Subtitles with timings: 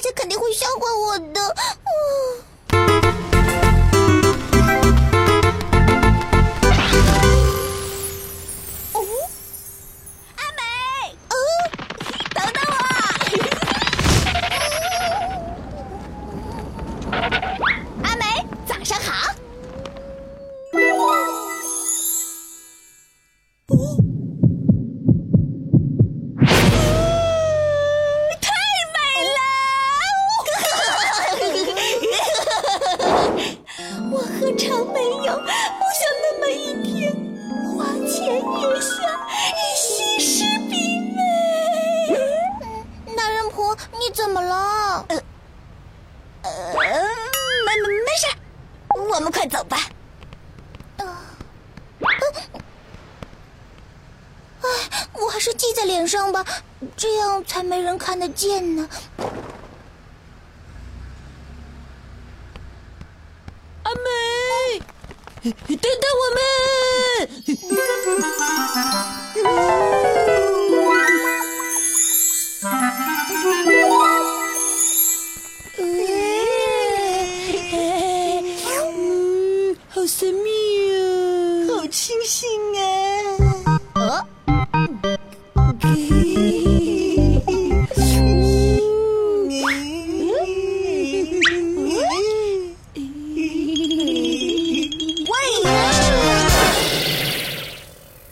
[0.00, 1.40] 家肯定会笑话我的。
[1.42, 1.76] 阿
[49.40, 49.78] 快走吧。
[55.14, 56.44] 我还是系在脸上吧，
[56.94, 58.86] 这样才没人看得见呢。
[63.84, 64.78] 阿美，
[65.42, 65.88] 等等
[66.20, 66.46] 我们！
[80.12, 80.50] 神秘
[80.92, 81.78] 啊！
[81.78, 82.50] 好清新
[83.94, 83.94] 啊！
[83.94, 84.26] 呃，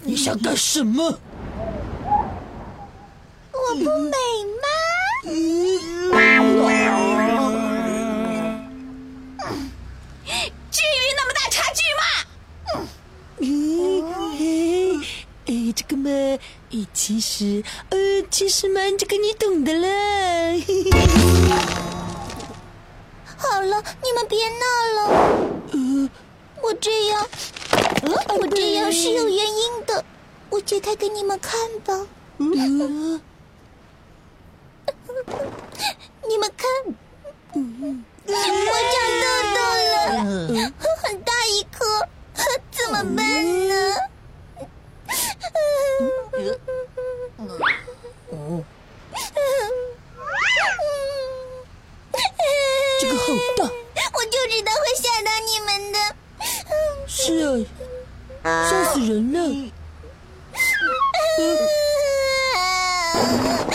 [0.02, 1.16] 你想干什么？
[3.52, 4.10] 我不美
[16.58, 17.98] 嘛，哎，其实，呃，
[18.30, 19.88] 其实嘛，这个你懂的啦。
[23.36, 24.64] 好了，你们别闹
[24.94, 25.00] 了。
[25.72, 26.10] 呃，
[26.62, 27.26] 我这样，
[28.40, 30.04] 我这样是有原因的。
[30.50, 32.06] 我解开给你们看吧。
[32.38, 32.46] 呃
[36.28, 36.68] 你们看，
[37.54, 37.58] 我
[38.92, 39.58] 长痘痘
[39.92, 39.96] 了，
[41.02, 42.06] 很大一颗，
[42.70, 43.67] 怎么办
[48.56, 48.64] 呢？
[53.00, 53.22] 这个好
[53.56, 53.64] 大。
[54.14, 55.96] 我就知道会吓到你们的。
[57.06, 57.66] 是
[58.42, 59.36] 啊，吓死人了。
[63.60, 63.67] 我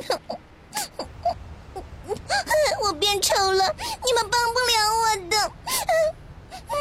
[2.82, 3.74] 我变丑了，
[4.04, 5.36] 你们帮不了我的。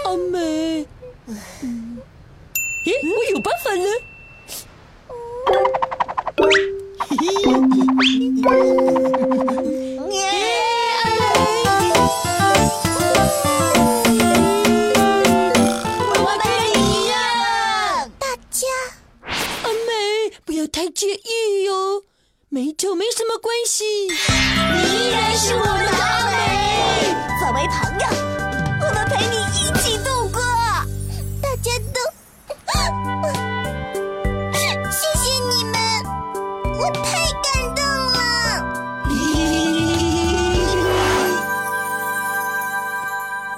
[0.05, 0.87] 阿美，
[2.85, 3.85] 咦，我有办法了。
[16.21, 17.17] 我跟你一样。
[18.17, 18.65] 大家，
[19.23, 22.03] 阿美，不要太介意哟，
[22.51, 23.83] 美酒没什么关系。
[24.07, 24.09] 你
[25.05, 26.33] 依然是我们的阿美。
[27.39, 28.07] 作为朋友，
[28.81, 30.41] 我们陪你一起度过。
[31.39, 32.01] 大家都，
[34.89, 35.77] 谢谢你们，
[36.79, 36.99] 我太
[37.43, 37.45] 感
[37.75, 38.17] 动了。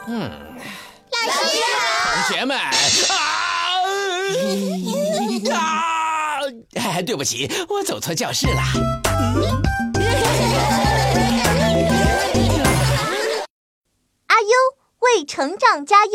[0.08, 0.10] 嗯
[1.12, 1.80] 老师好。
[2.14, 2.62] 同学们啊
[5.56, 5.88] 啊！
[6.92, 8.62] 哎，对不起，我走错教室了。
[14.28, 14.50] 阿优
[15.00, 16.12] 为成长加油。